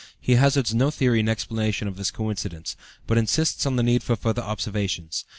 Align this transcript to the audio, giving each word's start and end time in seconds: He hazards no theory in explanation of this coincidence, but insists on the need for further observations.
He 0.19 0.33
hazards 0.33 0.73
no 0.73 0.89
theory 0.89 1.19
in 1.19 1.29
explanation 1.29 1.87
of 1.87 1.95
this 1.95 2.09
coincidence, 2.09 2.75
but 3.05 3.19
insists 3.19 3.67
on 3.67 3.75
the 3.75 3.83
need 3.83 4.01
for 4.01 4.15
further 4.15 4.41
observations. 4.41 5.25